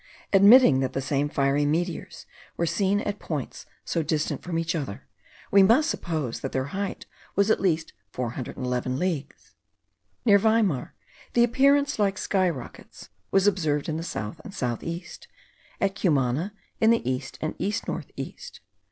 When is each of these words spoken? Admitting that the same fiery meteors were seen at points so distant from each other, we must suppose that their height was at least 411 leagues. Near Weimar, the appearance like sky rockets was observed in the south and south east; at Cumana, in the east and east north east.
Admitting 0.33 0.79
that 0.79 0.93
the 0.93 0.99
same 0.99 1.29
fiery 1.29 1.63
meteors 1.63 2.25
were 2.57 2.65
seen 2.65 3.01
at 3.01 3.19
points 3.19 3.67
so 3.85 4.01
distant 4.01 4.41
from 4.41 4.57
each 4.57 4.73
other, 4.73 5.05
we 5.51 5.61
must 5.61 5.91
suppose 5.91 6.39
that 6.39 6.51
their 6.53 6.69
height 6.73 7.05
was 7.35 7.51
at 7.51 7.59
least 7.61 7.93
411 8.09 8.97
leagues. 8.97 9.53
Near 10.25 10.39
Weimar, 10.39 10.95
the 11.33 11.43
appearance 11.43 11.99
like 11.99 12.17
sky 12.17 12.49
rockets 12.49 13.09
was 13.29 13.45
observed 13.45 13.87
in 13.87 13.97
the 13.97 14.01
south 14.01 14.41
and 14.43 14.55
south 14.55 14.81
east; 14.81 15.27
at 15.79 15.93
Cumana, 15.93 16.53
in 16.79 16.89
the 16.89 17.07
east 17.07 17.37
and 17.39 17.53
east 17.59 17.87
north 17.87 18.09
east. 18.15 18.59